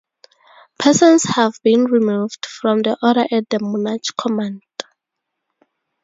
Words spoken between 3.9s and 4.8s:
command.